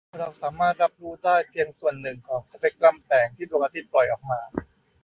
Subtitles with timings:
[0.19, 4.39] เราสามารถรับรู้ได้เพียงส่วนหนึ่งของสเปกตรัมแสงที่ดวงอาทิตย์ปล่อยออกมา